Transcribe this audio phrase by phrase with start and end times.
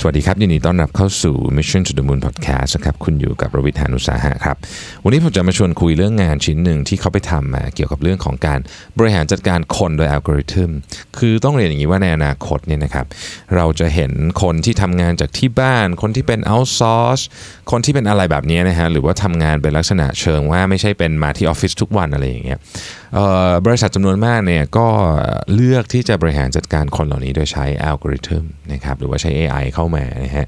[0.00, 4.56] สวัสดีครับ ยินดีต้อนรับเข้าสู่ Mission to the Moon Podcast นะครับคุณอยู่กับรวิทยานุสาหะครับ
[5.04, 8.60] วันนี้ผมจะมาชวนคุยเรื่องงานชิ้นหนึ่งที่เขาไปทำมาเกี่ยวกับเรื่องของการ
[8.98, 10.70] บริหารจัดการคนโดยอัลกอริทึม
[11.18, 13.06] คือต้องเรียนอย่างนี้ว่าในอนาคตเนี่ยนะครับ
[13.56, 14.12] เราจะเห็น
[14.42, 17.22] คนที่ทำงานจากที่บ้าน คนที่เป็น outsource
[17.70, 22.58] คนที่เป็นอะไรแบบนี้นะฮะหรือว่าทำงานเป็นลักษณะเชิงว่าไม่ใช่เป็นมาที่ออฟฟิศทุกวันอะไรอย่างเงี้ย
[23.66, 24.88] บริษัทจำนวนมากเนี่ยก็
[25.54, 30.46] เลือกที่จะบริหารจัดการคนเหล่านี้โดยใช้อัลกอริทึมนะครับหรือว่าใช้ AI เข้ามานะฮะ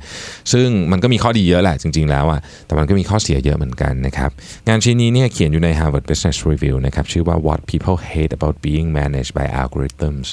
[0.53, 4.31] ซึ่งมันก็มีข้อดีเยอะแหละจริง ๆ แล้วอะแต่มันก็มีข้อเสียเยอะเหมือนกันนะครับ
[4.69, 10.29] งานชิ้นนี้เนี่ยเขียนอยู่ใน Harvard Business Review นะครับชื่อว่า What People Hate About Being Managed by Algorithms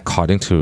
[0.00, 0.56] according to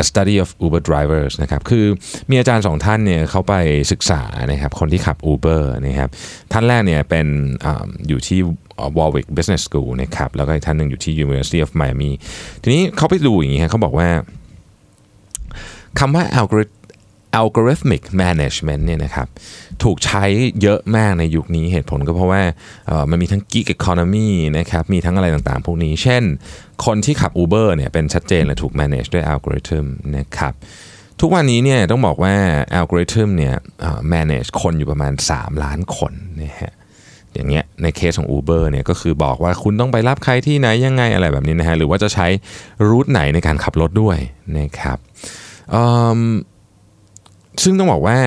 [0.00, 1.86] a study of Uber drivers นะครับคือ
[2.30, 3.54] มีอาจารย์สองท่านเนี่ยเขาไป
[3.92, 6.10] ศึกษานะครับคนที่ขับ Uber นะครับ
[6.52, 7.26] ท่านแรกเนี่ยเป็น
[7.64, 7.66] อ
[8.08, 8.40] อยู่ที่
[8.96, 12.12] Warwick Business School นะครับแล้วก็อีกท่านหนึ่งอยู่ที่ University of Miami
[12.62, 14.08] ทีนี้เขาไปดูอย่างนี้ฮะเขาบอกว่า
[15.98, 16.79] คำว่า algorithm
[17.40, 19.28] algorithmic management เนี่ยนะครับ
[19.82, 20.24] ถูกใช้
[20.62, 22.42] เยอะมากในยุคนี้เหตุผลก็เพราะว่า
[23.10, 26.22] มันมีทั้ง gig economy นะครับมีทั้งอะไรต่างๆ พวกนี้ เช่น
[26.86, 29.86] คนที่ขับ Uber เนี่ยเป็นชัดเจนเลยถูก manage ด้วย algorithm
[30.16, 30.52] นะครับ
[31.20, 32.34] ทุกวันนี้เนี่ยต้องบอกว่า
[32.78, 33.54] algorithm เนี่ย
[34.12, 36.72] manage คนอยู่ประมาณ 3 ล้านคนนะฮะ
[37.34, 42.26] อย่างเงี้ยในเคสของ Uber เนี่ยก็คือบอกว่าคุณต้องไปรับใครที่ไหนยังไงอะไรแบบนี้นะฮะหรือว่าจะใช้
[42.88, 44.18] รูทไหนในการขับรถด้วย
[44.58, 44.98] นะครับ
[45.74, 45.82] อื
[46.20, 46.22] ม
[47.62, 48.18] ซึ่งต้องบอกว่า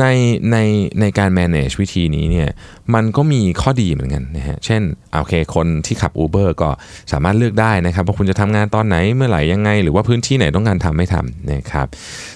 [0.00, 0.06] ใน
[0.52, 0.56] ใน
[1.00, 2.48] ในการ manage วิธีนี้เนี่ย
[2.94, 6.70] มันก็มีข้อดีเหมือนกันนะฮะ เช่นโอเคคนที่ขับ Uber ก็
[7.12, 11.86] สามารถเลือกได้นะครับว่าคุณจะทำงานตอนไหนเมื่อไหร่ยังไง หรือว่าพื้นที่ไหนต้องการทำไม่ทำนะครับ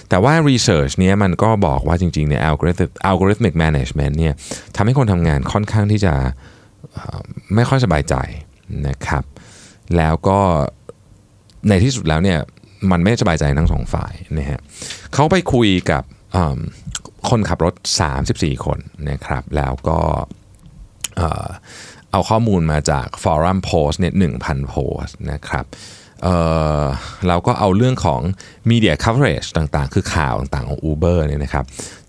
[0.09, 4.33] แต่ว่า research เนี้ยมันก็บอกว่าจริงๆเนี่ย algorithm algorithmic management เนี่ย
[4.75, 6.13] ทำให้คนทำงานค่อนข้างที่จะ
[7.55, 8.15] ไม่ค่อยสบายใจ
[8.87, 9.23] นะครับ
[9.97, 10.39] แล้วก็
[11.69, 12.39] ในที่สุดแล้วเนี่ย
[12.91, 14.59] มันไม่สบายใจทั้งสองฝ่ายนะฮะ
[15.13, 16.03] เขาไปคุยกับ
[17.29, 17.75] คนขับรถ
[18.19, 19.99] 34 คนนะครับแล้วก็
[22.11, 25.65] เอาข้อมูลมาจาก Forum Post เนี่ย1,000โพสนะครับ
[26.23, 28.21] เเราก็เอาเรื่องของ
[28.71, 31.65] media coverage ต่างๆ คือข่าวต่างๆ ของ Uber เนี่ยนะครับ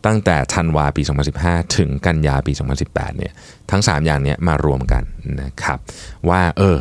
[0.06, 1.02] ตั้งแต่ธันวาปี
[1.38, 2.52] 2015 ถึงกันยาปี
[2.84, 3.32] 2018เนี่ย
[3.70, 5.02] ทั้ง 3 อย่างเนี้ยมารวมกัน
[5.42, 5.78] นะครับ
[6.28, 6.78] ว่าเออ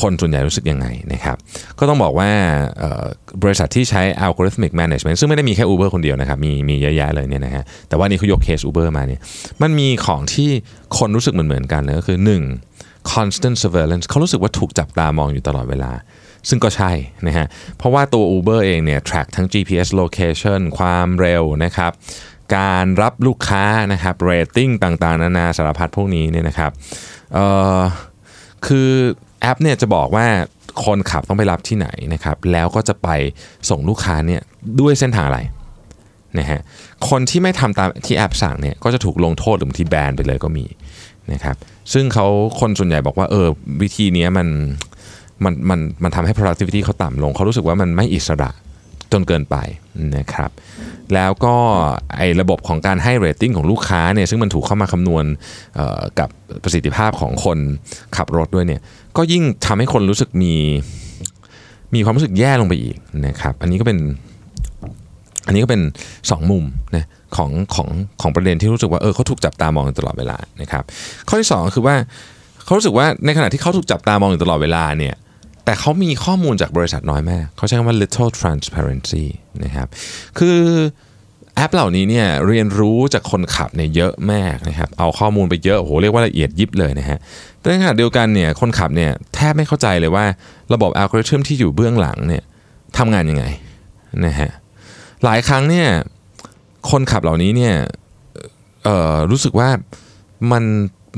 [0.00, 1.36] คนส่วนใหญ่รู้สึกยังไงนะครับ
[1.78, 2.30] ก็ต้องบอกว่า
[3.42, 9.20] บริษัทที่ใช้ algorithmic management ซึ่งไม่ได้มีแค่ Uber คนเดียวนะครับ มีมีเยอะแยะเลยเนี่ยนะฮะ แต่ว่านี่เขายกเคส Uber มาเนี่ย
[9.62, 10.50] มันมีของที่
[10.98, 12.18] คนรู้สึกเหมือนเหมือนกันเลยก็คือ
[12.64, 13.12] 1.
[13.12, 15.92] constant surveillance เขารู้สึกว่าถูกจับตามองอยู่ตลอดเวลา
[16.48, 16.92] ซึ่งก็ใช่
[17.26, 17.46] นะฮะ
[17.76, 21.92] เพราะว่าตัว Uber เองเนี่ย track ทั้ง GPS location ความเร็วนะครับ
[22.56, 26.70] การรับลูกค้านะครับ rating ต่างๆ นานาสารพัดพวกนี้เนี่ยนะครับ
[27.34, 27.46] เอ่
[27.78, 27.80] อ
[28.66, 28.90] คือ
[29.44, 30.26] แอปเนี่ยจะบอกว่า
[30.84, 33.08] คนขับต้องไปรับที่ไหนนะครับแล้วก็จะไป
[33.70, 34.42] ส่งลูกค้าเนี่ย
[34.80, 35.40] ด้วยเส้นทางอะไร
[36.38, 36.60] นะฮะ
[37.08, 40.64] คนที่ไม่ทำตามที่แอปสั่งเนี่ยก็จะถูกลงโทษหรือบางทีแบนไปเลยก็มี
[41.32, 41.56] นะครับ
[41.92, 42.26] ซึ่งเขา
[42.60, 43.46] คนส่วนใหญ่บอกว่าเออ
[43.82, 44.48] วิธีนี้มัน
[45.44, 48.50] มันมันมันทำให้ productivity เขาต่ำลง เขารู้สึกว่ามันไม่อิสระ
[49.12, 49.56] จนเกินไป
[50.16, 50.50] นะครับ
[51.14, 51.56] แล้วก็
[52.16, 55.24] ไอ้ระบบของการให้เรตติ้งของลูกค้าเนี่ยซึ่งมันถูกเข้ามาคำนวณ
[56.18, 56.28] กับ
[56.62, 57.58] ประสิทธิภาพของคน
[58.16, 58.80] ขับรถด้วยเนี่ย
[59.16, 60.54] ก็ยิ่งทำให้คนรู้สึกมี
[61.94, 63.98] มีความรู้สึกแย่ลงไปอีกนะครับอันนี้ก็เป็น
[65.46, 65.82] อันนี้ก็เป็น
[66.16, 66.64] 2 มุม
[66.96, 67.88] นะของของ
[68.20, 70.84] ของประเด็นที่รู้สึกว่าเออเขาถูกจับตามองอยู่ตลอดเวลานะครับ
[71.28, 71.96] ข้อที่ 2 คือว่า
[72.64, 75.14] เขารู้สึกว่าในขณะที่เขาถูกจับตามองอยู่ตลอดเวลาเนี่ย
[75.64, 79.24] แต่เขามีข้อมูลจากบริษัทน้อยมาก เขาใช้คำว่า little transparency
[79.64, 79.88] นะครับ
[80.38, 80.58] คือ
[81.56, 87.18] แอปเหล่านี้เนี่ยเรียนรู้จากคนขับเนี่ยเยอะมากนะครับ เอาข้อมูลไปเยอะโหเรียกว่าละเอียดยิบเลยนะฮะ
[87.58, 90.24] แต่ในขณะเดียวกันเนี่ยคนขับเนี่ยแทบไม่เข้าใจเลยว่า
[90.74, 92.42] ระบบอัลกอริทึมที่อยู่เบื้องหลังเนี่ย
[92.98, 93.44] ทำงานยังไง
[94.26, 94.50] นะฮะ
[95.24, 95.88] หลายครั้งเนี่ย
[96.90, 97.74] คนขับเหล่านี้เนี่ย
[99.30, 99.68] รู้สึกว่า
[100.52, 100.64] มัน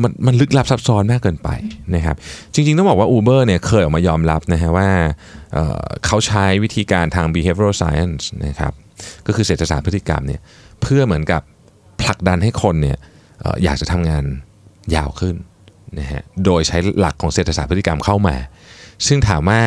[0.03, 1.49] มันมันลึกลับซับซ้อนมากเกินไป
[1.95, 2.17] นะครับ
[2.55, 4.89] จริง ๆ ต้องบอกว่า Uber เนี่ยเคยออกมายอมรับนะฮะว่า
[5.53, 8.73] เเขาใช้วิธีการทาง behavioral science นะครับ
[9.27, 10.41] ก็คือเศรษฐศาสตร์พฤติกรรมเนี่ย
[10.83, 11.43] เพื่อเหมือนกับ
[12.01, 12.99] ผลักดันให้คนเนี่ย
[13.45, 14.25] อออยากจะทำงาน
[14.97, 15.37] ยาวขึ้น
[15.99, 18.37] นะฮะโดยใช้หลักของเศรษฐศาสตร์พฤติกรรมเข้ามา
[19.07, 19.63] ซึ่งถามว่า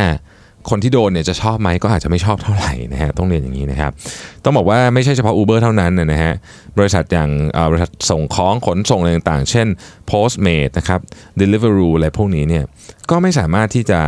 [0.69, 3.91] คนที่โดนเนี่ยจะชอบไหมก็อาจจะไม่ชอบเท่าไหร่นะฮะต้องเรียนอย่างนี้นะครับ
[4.43, 6.33] ต้องบอกว่าไม่ใช่เฉพาะ Uber เท่านั้นนะฮะ
[6.77, 7.29] บริษัทอย่าง
[7.71, 9.67] บริษัทส่งของขนส่งอะไรต่างๆ เช่น
[10.09, 10.99] Postmate นะครับ
[11.39, 12.63] Deliveroo อะไรพวกนี้เนี่ย
[13.09, 14.01] ก็ไม่สามารถที่จะ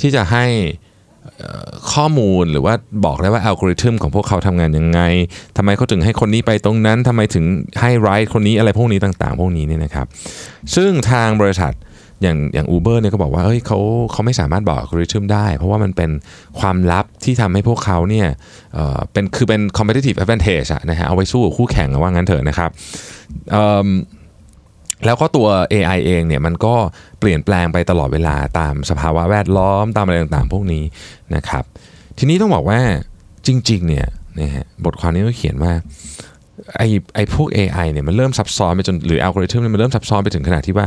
[0.00, 0.46] ที่จะให้
[1.92, 2.74] ข้อมูลหรือว่า
[3.04, 5.00] บอกได้ว่าอัลกอริทึมของพวกเขาทำงานยังไง
[5.56, 7.44] ทำไมเขาถึงให้คนนี้ไปตรงนั้นทำไมถึง
[7.80, 10.06] ให้ไรท์คนนี้อะไรพวกนี้ต่างๆ พวกนี้เนี่ยนะครับ
[10.76, 11.72] ซึ่งทางบริษัท
[12.24, 13.78] อย่างอย่าง Uber เนี่ยก็บอกว่าเฮ้ยเขา
[14.12, 16.10] เขาไม่สามารถบอกอัลกอริทึมได้ เพราะว่ามันเป็น
[16.60, 18.28] ความลับที่ทำให้พวกเขาเนี่ย
[18.74, 22.70] เอ่อเป็นคือเป็น competitive advantage อะนะฮะเอาไว้สู้กับคู่แข่งอะว่างั้นเถอะนะครับ
[25.06, 26.74] แล้วก็ตัว AI เองเนี่ยมันก็
[27.20, 30.84] เปลี่ยนแปลงไปตลอดเวลาตามสภาวะแวดล้อมตามอะไรต่างๆ พวกนี้
[31.34, 31.64] นะครับ
[32.18, 32.80] ทีนี้ต้องบอกว่า
[33.46, 34.06] จริงๆเนี่ย
[34.40, 35.72] นะฮะบทความนี้ก็เขียนว่า
[36.76, 40.86] ไอ้ไอ้พวก AI เนี่ยมันเริ่มซับซ้อนไปจนหรืออัลกอริทึมเนี่ยมันเริ่มซับซ้อนไปถึงขนาดที่ว่า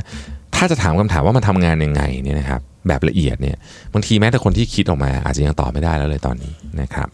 [0.57, 3.57] ถ้าจะถามคำถามว่ามันทำงานยังไงเนี่ยนะครับแบบละเอียดเนี่ย
[3.93, 7.07] บางทีแม้แต่คนที่คิดออกมา อาจจะยังตอบไม่ได้แล้วเลยตอนนี้นะครับ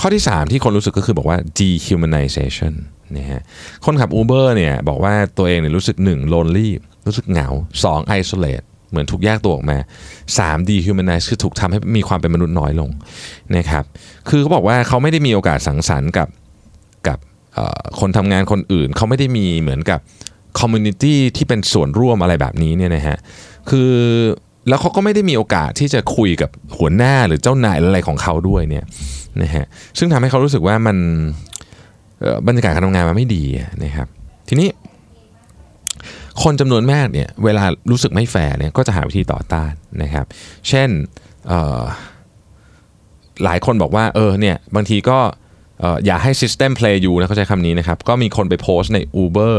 [0.00, 2.74] ข้อที่ 3 ที่คนรู้สึกก็คือบอกว่า dehumanization
[3.16, 3.40] นะฮะ
[3.84, 6.68] คนขับ Uber เนี่ยบอกว่าตัวเองเนี่ยรู้สึก 1 lonely
[7.06, 7.48] รู้สึกเหงา
[7.84, 9.78] 2 isolate เหมือนถูกแยกตัวออกมา
[10.28, 12.90] 3 dehumanize คือถูกทำให้มีความเป็นมนุษย์น้อยลง
[13.56, 13.84] นะครับ
[14.28, 16.28] คือเขาบอกว่าเขาไม่ได้มีโอกาสสังสรรค์กับ
[17.08, 17.18] กับ
[18.00, 20.00] คนทำงานคนอื่น เขาไม่ได้มีเหมือนกับ
[20.60, 23.16] คอมมูนิตี้ที่เป็นส่วนร่วมอะไรแบบนี้เนี่ยนะฮะ
[23.70, 23.90] คือ
[24.68, 28.84] แล้วเขาก็ไม่ได้มีโอกาสที่จะคุยกับหัวหน้าหรือเจ้านายอะไรของเขาด้วยเนี่ย
[29.42, 29.64] นะฮะ
[29.98, 30.96] ซึ่งทำให้เขารู้สึกว่ามัน
[32.46, 33.44] บรรยากาศการทำงานมันไม่ดี
[33.84, 34.08] นะครับ
[34.48, 34.68] ทีนี้
[36.42, 39.72] คนจำนวนมากเนี่ยเวลารู้สึกไม่แฟร์เนี่ยก็จะหาวิธีต่อต้าน
[40.02, 40.26] นะครับ
[40.68, 40.88] เช่น
[43.44, 45.18] หลายคนบอกว่าเออเนี่ยบางทีก็
[46.06, 49.54] อย่าให้ system play you นะเขาใช้คำนี้นะครับ ก็มีคนไปโพสต์ใน uber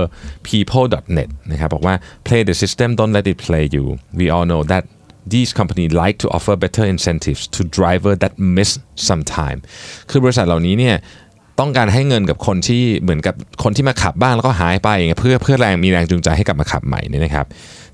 [0.48, 1.96] people.net นะครับบอกว่า
[2.28, 3.86] play the system don't let it play you
[4.20, 4.84] we all know that
[5.34, 8.72] these companies like to offer better incentives to driver that miss
[9.08, 9.60] sometime
[10.10, 10.96] คือบริษัทเหล่านี้เนี่ย
[11.60, 17.46] ต้องการให้เงินกับคนที่เหมือนกับคนที่มาขับบ้างแล้วก็หายไปเพื่อเพื่อแรงมีแรงจูงใจให้กลับมาขับใหม่นี่นะครับ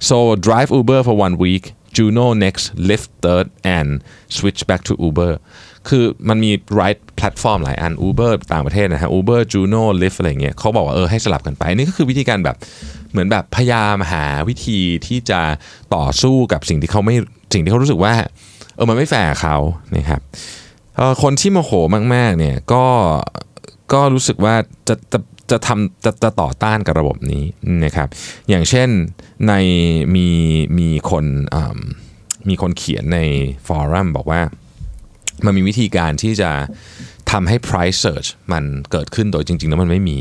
[0.09, 0.17] so
[0.47, 1.65] drive Uber for one week
[1.97, 3.47] Juno next Lyft third
[3.77, 3.89] and
[4.35, 5.33] switch back to Uber
[5.87, 12.57] คือมันมี ride platform หลายอัน Uber ต่างประเทศนะฮะ Uber Juno Lyft อะไรเงี้ยเขาบอกว่าเออให้สลับกันไปนี่ก็คือวิธีการแบบ
[13.11, 15.41] เหมือนแบบพยายามหาวิธีที่จะ
[15.95, 17.15] ต่อสู้กับสิ่งที่เขาไม่
[17.53, 18.13] สิ่งที่เขารู้สึกว่า
[18.75, 19.57] เออมันไม่แฟร์เขา
[19.95, 20.21] นะครับ
[21.21, 21.71] คนที่โมโห
[22.15, 22.85] มากๆเนี่ยก็
[23.93, 24.55] ก็รู้สึกว่า
[24.87, 25.19] จะจะ
[25.53, 27.43] จะทำจะจะต่อต้านกับระบบนี้
[27.85, 28.07] นะครับ
[28.49, 28.89] อย่างเช่น
[29.47, 29.53] ใน
[30.15, 30.27] มี
[30.79, 31.25] มีคน
[32.49, 33.19] มีคนเขียนใน
[33.67, 34.41] ฟอรัมบอกว่า
[35.45, 36.51] มันมีวิธีการที่จะ
[37.31, 40.17] ทำให้ price search มันเกิดขึ้นโดยจริง ๆ แล้วมันไม่มี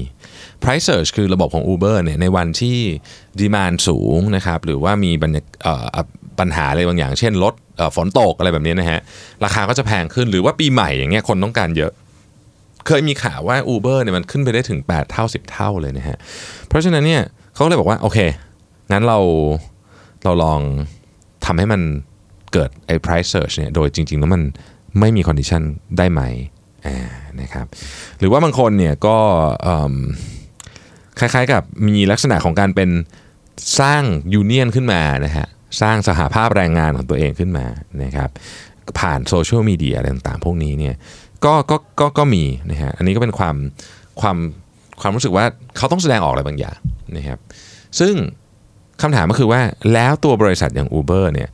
[0.63, 2.79] price search คือระบบของ Uber เนี่ยในวันที่
[3.41, 5.11] demand สูงนะครับหรือว่ามี
[6.39, 7.55] ปัญหาอะไรบางอย่าง เช่นรถ
[7.97, 9.01] ฝนตกอะไรแบบนี้นะฮะ
[9.45, 11.93] ราคาก็จะแพงขึ้นหรือว่าปีใหม่อย่างเงี้ยคนต้องการเยอะ
[12.87, 16.19] เคยมีข่าวว่า Uber เนี่ยมันขึ้นไปได้ถึง 8 เท่า 10 เท่าเลยนะฮะ
[16.69, 17.23] เพราะฉะนั้นเนี่ย
[17.55, 18.19] เขาก็เลยบอกว่า โอเค
[18.93, 19.19] งั้นเรา
[20.25, 20.61] เราลอง
[21.45, 21.81] ทำให้มัน
[22.53, 24.43] เกิดไอ้ price search เนี่ยโดยจริง ๆ แล้วมัน
[25.01, 25.63] ไม่มี condition
[25.99, 26.23] ได้ไหม
[27.41, 27.67] นะครับ
[28.19, 29.17] หรือว่าบางคนเนี่ยก็
[31.19, 32.91] คล้ายๆกับมีลักษณะของการเป็น
[33.81, 34.03] สร้าง
[34.35, 35.47] ยูเนียนขึ้นมานะฮะ
[35.81, 37.67] สร้างสหภาพแรงงานของตัวเองขึ้นมา
[38.03, 38.31] นะครับ
[38.99, 40.95] ผ่านโซเชียลมีเดียอะไรต่างๆ พวกนี้เนี่ย
[41.45, 43.57] ก็ก็ก็ก็มีนะฮะอันนี้ก็เป็นความ
[44.21, 44.37] ความ
[45.01, 45.45] ความรู้สึกว่า
[45.77, 46.77] เขาต้องแสดงออกอะไรบางอย่าง
[47.17, 47.39] นะครับ
[48.01, 48.15] ซึ่ง
[49.03, 49.61] คำถามก็คือว่า
[49.93, 51.51] แล้วตัวบริษัทอย่าง Uber เนี่ย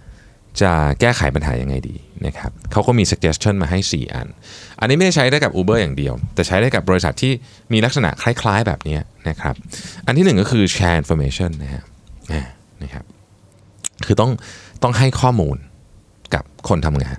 [0.61, 1.97] จะแก้ไขปัญหายังไงดี
[2.27, 4.27] นะครับเขาก็มี suggestion มาให้ 4 อัน
[4.81, 7.33] อันนี้ไม่ได้ใช้ได้กับ Uber อย่างเดียว แต่ใช้ได้กับบริษัทที่
[7.73, 8.99] มีลักษณะคล้ายๆแบบนี้
[9.29, 9.55] นะครับ
[10.07, 11.83] อันที่หนึ่งก็คือ share information นะฮะ
[12.33, 12.45] อ่า
[12.83, 13.05] นะครับ
[14.07, 14.31] คือต้อง
[14.83, 15.57] ต้องให้ข้อมูล
[16.35, 17.19] กับคนทำงาน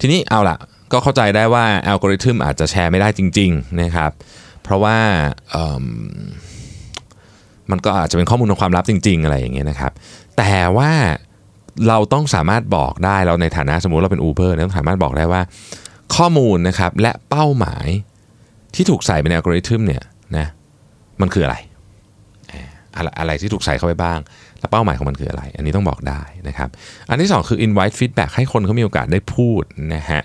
[0.00, 0.56] ทีนี้เอาละ
[0.92, 4.10] ก็เข้าใจได้ว่าอัลกอริทึมอาจจะแชร์ไม่ได้จริงๆนะครับ
[4.62, 4.96] เพราะว่า
[7.70, 9.92] มันก็อาจจะเป็นข้อมูลทางความลับจริง ๆ อะไรอย่างเงี้ยนะครับ
[10.38, 10.92] แต่ว่า
[11.88, 15.42] เราต้องสามารถบอกได้เราในฐานะสมมุติเราเป็น Uber เนี่ยต้องสามารถบอกได้ว่า
[16.16, 17.86] ข้อมูลนะครับและเป้าหมาย
[18.74, 20.02] ที่ถูกใส่ไปในอัลกอริทึมเนี่ย
[20.36, 20.46] นะ
[21.20, 21.56] มันคืออะไร
[23.18, 24.18] อะไรที่ถูกใส่เข้าไปบ้าง
[24.60, 26.68] และเป้าหมายของมันคืออะไร อันนี้ต้องบอกได้นะครับ
[27.08, 29.62] อันที่สองคือ invite feedback ให้คนเขามีโอกาสได้พูด
[29.94, 30.22] นะฮะ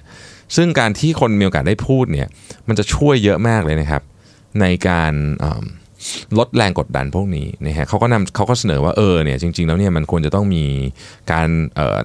[0.56, 2.28] ซึ่งการที่คนมีโอกาสได้พูดเนี่ย
[2.68, 4.02] มันจะช่วยเยอะมากเลยนะครับ
[4.62, 5.14] ในการ
[6.38, 10.66] ลดแรงกดดันพวกนี้นะฮะเขาก็นำเขาก็เสนอว่าเออเนี่ยจริง ๆ แล้วเนี่ยมันควรจะต้องมี
[11.32, 11.50] การ
[11.80, 11.98] ออ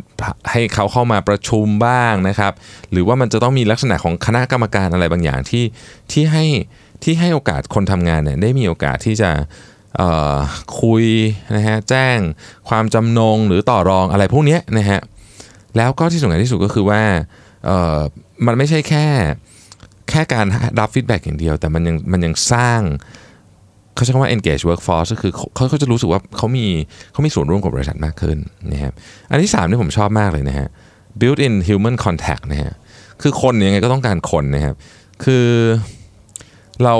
[0.50, 2.52] ให้เขาเข้ามาประชุมบ้างนะครับ
[2.92, 5.64] หรือว่ามันจะต้องมีลักษณะของคณะกรรมการอะไรบางอย่างที่
[6.12, 6.44] ที่ให้
[7.04, 9.30] ที่ให้โอกาสคนทำงานเนี่ยได้มีโอกาสที่จะ
[10.80, 11.04] คุย
[11.56, 12.18] นะฮะแจ้ง
[12.68, 15.00] ความจำนงหรือต่อรองอะไรพวกนี้นะฮะ
[15.76, 17.02] แล้วก็ที่สำคัญที่สุดก็คือว่า
[18.46, 19.06] มันไม่ใช่แค่
[20.10, 20.46] แค่การ
[20.80, 22.80] รับฟีดแบ็กอย่างเดียว แต่มันยังมันยังสร้าง
[23.94, 26.66] เขาใช้คำว่า engage workforce ก็คือเขาเขาจะรู้สึกว่าเขามี
[27.12, 28.38] เขามีส่วนร่วมกับบริษัทมากขึ้น
[28.72, 28.92] นะครับ
[29.30, 30.68] อันที่3นี่ผมชอบมากเลยนะฮะ
[31.20, 32.72] build in human contact นะฮะ
[33.22, 34.74] คือคนยังไงก็ต้องการคนนะครับ
[35.24, 35.46] คือ
[36.84, 36.94] เรา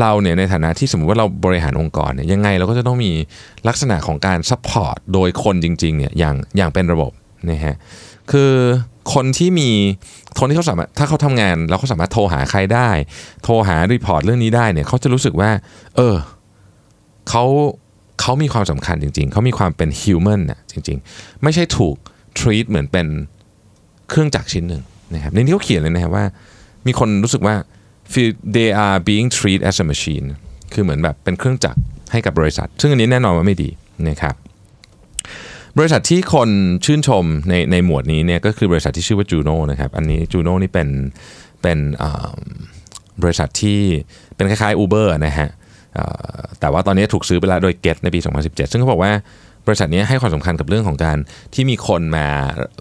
[0.00, 3.12] เราเนี่ยในฐานะที่สมมติว่าเราบริหารองค์กรเนี่ยยังไงเราก็จะต้องมี
[3.68, 7.12] ลักษณะของการ support โดยคนจริงๆเนี่ยอย่างอย่างเป็นระบบ
[7.50, 7.76] นะฮะ
[8.30, 8.52] คือ
[9.14, 9.70] คนที่มี
[10.38, 12.90] คนที่เขาสามารถถ้าเขาทำงานแล้วเขาสามารถโทรหาใครได้
[13.44, 15.50] โทรหา report เรื่องนี้ได้เนี่ยเขาจะรู้สึกว่า
[15.96, 16.16] เออ
[17.28, 17.44] เขา
[18.20, 21.96] เขามีความสำคัญจริง ๆ เขามีความเป็นฮิวแมนน่ะจริง ๆ ไม่ใช่ถูก
[22.38, 23.06] treat เหมือนเป็น
[24.08, 24.82] เครื่องจักรชิ้นหนึ่ง
[25.14, 26.24] นะครับในนี้เขาเขียนเลยนะครับว่า
[26.86, 27.54] มีคนรู้สึกว่า
[28.12, 30.26] feel they are being treated as a machine
[30.72, 31.80] คือเหมือนแบบเป็นเครื่องจักร
[32.12, 33.70] ให้กับบริษัท ซึ่งอันนี้แน่นอนว่าไม่ดี
[34.08, 34.34] นะครับ
[35.78, 36.50] บริษัทที่คน
[36.84, 40.88] ชื่นชมในในหมวดนี้เนี่ยก็คือบริษัทที่ชื่อว่าจูโน่นะครับอันนี้จูโน่นี่เป็น
[41.62, 41.78] เป็น
[43.22, 43.80] บริษัทที่
[44.36, 45.48] เป็นคล้ายๆ Uber นะฮะ
[46.60, 49.12] แต่ว่าตอนนี้ถูกซื้อไปแล้วโดย Get ในปี 2017 ซึ่งเขาบอกว่า
[49.66, 51.18] บริษัทนี้ให้ความสำคัญกับเรื่องของการ
[51.54, 52.26] ที่มีคนมา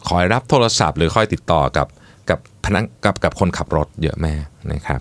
[0.10, 1.88] คอยรับโทรศัพท์ หรือคอยติดต่อกับ
[2.30, 4.44] กับพนักกับกับคนขับรถเยอะมาก
[4.74, 5.00] นะครับ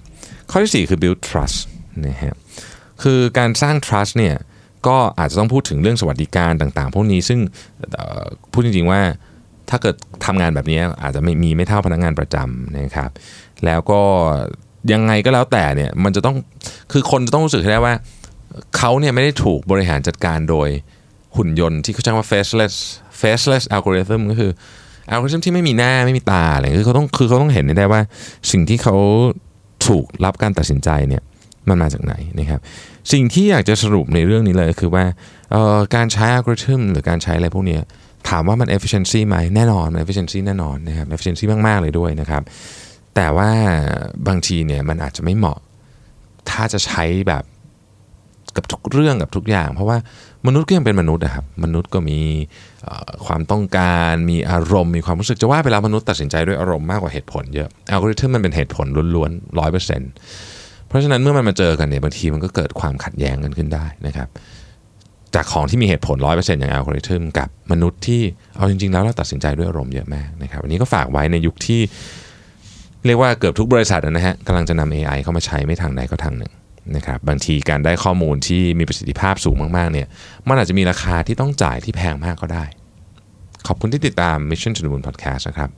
[0.51, 1.59] ข้อที่ 4 คือ build trust
[2.07, 2.35] นะฮะ
[3.03, 4.37] คือการสร้าง trust เนี่ย
[4.87, 7.41] ก็อาจจะต้องพูดถึงเรื่องสวัสดิการต่างๆ พวกนี้ซึ่ง
[8.53, 9.01] พูดจริงๆว่า
[9.71, 13.11] ถ้าเกิดทำงานแบบนี้อาจจะไม่มีไม่เท่าพนักงานประจำนะครับ
[13.65, 14.01] แล้วก็
[14.93, 16.37] ยังไงก็แล้วแต่เนี่ยมันจะต้อง
[16.93, 17.95] คือคนจะต้องรู้สึกได้ว่า
[18.77, 20.69] เขาเนี่ยไม่ได้ถูกบริหารจัดการโดย
[21.37, 22.75] หุ่นยนต์ที่เขาใช้ว่า faceless
[23.21, 24.51] faceless algorithm ก็คือ
[25.11, 28.01] อัลกอริทึมที่ไม่มีหน้าไม่มีตาอะไรคือเขาต้องคือเขาต้องเห็นได้ว่า
[28.51, 28.97] สิ่งที่เขา
[29.87, 31.23] ถูกรับการตัดสินใจเนี่ย
[31.69, 32.61] มันมาจากไหนนะครับ
[33.13, 35.05] สิ่งที่อยากจะสรุปในเรื่องนี้เลยคือว่า
[35.55, 37.79] ออการใช้อัลกอริทึมหรือการใช้อะไรพวกนี้
[38.29, 42.43] ถามว่ามัน efficiency ไหมแน่นอนมัน efficiency แน่นอนนะครับ efficiency มากๆเลยด้วยนะครับ
[43.15, 43.51] แต่ว่า
[44.29, 45.59] บางทีเนี่ยมันอาจจะไม่เหมาะ
[46.51, 47.45] ถ้าจะใช้แบบ
[48.57, 49.99] กับทุกเรื่องกับทุกอย่าง เพราะว่า
[50.47, 52.21] มนุษย์ก็ยังเป็นมนุษย์นะครับ มนุษย์ก็มี
[53.27, 60.11] ความต้องการ มีอารมณ์ มีความรู้สึก จะว่าไปแล้วมนุษย์ตัดสินใจด้วยอารมณ์มากกว่าเหตุผลเยอะ อัลกอริทึมมันเป็นเหตุผลล้วนๆร้อยเปอร์เซ็นต์
[60.89, 64.29] เพราะฉะนั้นเมื่อมันมาเจอกันเนี่ยบางทีมันก็เกิดความขัดแย้งกันขึ้นได้นะครับ
[65.35, 68.23] จากของที่มีเหตุผล100%อร์เซ็นต์อย่างอัลกอริทึมกับมนุษย์ที่
[68.57, 71.81] เอาจริง ๆ แล้วเราตัดสินใจด้วยอารมณ์เยอะมากนะครับวันนี้ก็ฝากไว้ในยุคที่
[73.07, 76.53] เรียกว่าเกือบทุกบริษัทนะฮะกำลังจะนำ AI เข้ามาใช้ไม่ทางใดก็ทางหนึ่ง
[76.95, 80.07] นะครับบางทีการได้ข้อมูลที่มีประสิทธิภาพสูงมากๆเนี่ย
[80.49, 82.65] มันอาจจะมีราคาที่ต้องจ่ายที่แพงมากก็ได้
[83.67, 85.71] ขอบคุณที่ติดตาม Mission to the Moon Podcast นะครับ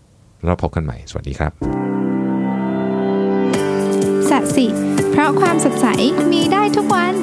[0.45, 1.53] แล้วพบกันใหม่ สวัสดีครับ
[4.31, 4.67] สัสิ
[5.11, 5.87] เพราะความสดใส
[6.33, 7.15] มีได้ทุกวัน